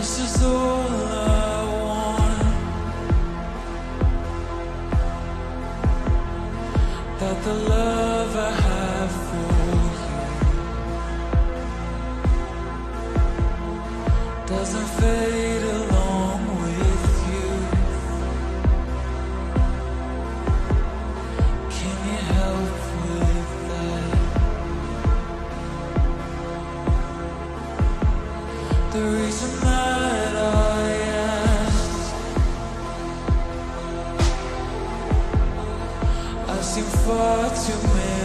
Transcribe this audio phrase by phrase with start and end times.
[0.00, 0.99] this is the one.
[37.10, 38.19] far too many.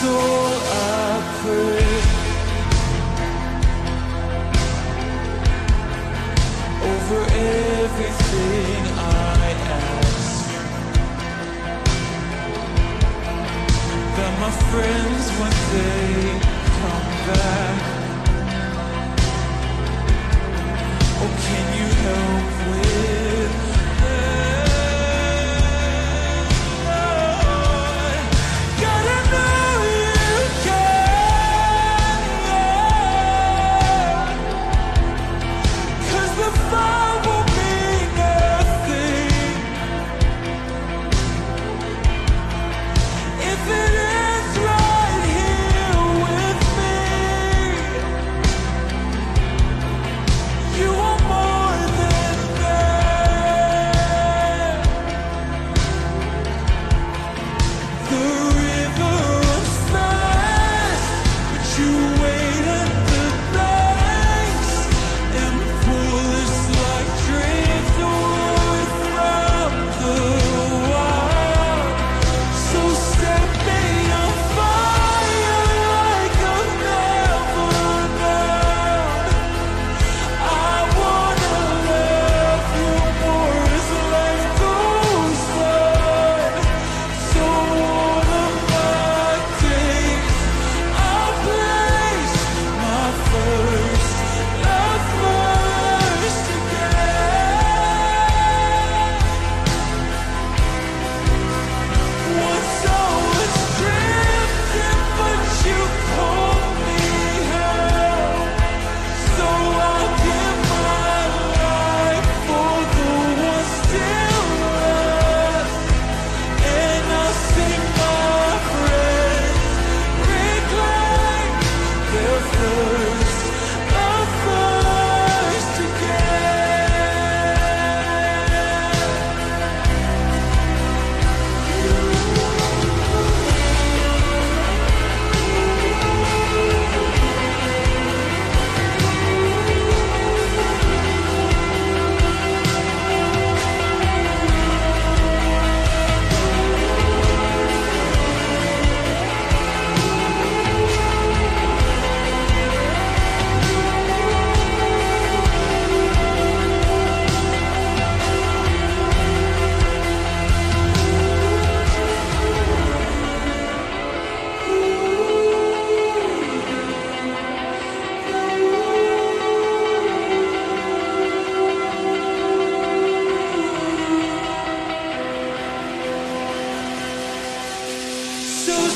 [0.00, 1.88] soul I pray
[6.90, 7.22] Over
[7.84, 10.68] everything I ask.
[14.16, 16.40] That my friends when they
[16.80, 17.97] come back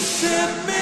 [0.02, 0.81] set me.